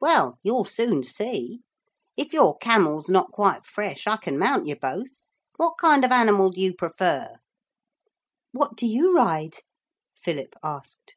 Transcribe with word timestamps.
Well, 0.00 0.38
you'll 0.42 0.64
soon 0.64 1.02
see. 1.04 1.60
If 2.16 2.32
your 2.32 2.56
camel's 2.56 3.10
not 3.10 3.30
quite 3.30 3.66
fresh 3.66 4.06
I 4.06 4.16
can 4.16 4.38
mount 4.38 4.66
you 4.66 4.74
both. 4.74 5.28
What 5.58 5.76
kind 5.76 6.02
of 6.02 6.10
animal 6.10 6.48
do 6.48 6.62
you 6.62 6.72
prefer?' 6.72 7.36
'What 8.52 8.76
do 8.78 8.86
you 8.86 9.12
ride?' 9.14 9.58
Philip 10.16 10.54
asked. 10.62 11.16